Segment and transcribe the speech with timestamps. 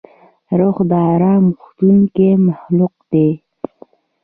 [0.59, 3.29] روح د آرام غوښتونکی مخلوق دی.